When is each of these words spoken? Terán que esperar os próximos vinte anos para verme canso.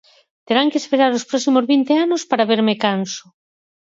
Terán 0.47 0.71
que 0.71 0.79
esperar 0.83 1.11
os 1.19 1.27
próximos 1.29 1.67
vinte 1.73 1.93
anos 2.05 2.21
para 2.29 2.47
verme 2.51 2.75
canso. 2.85 3.25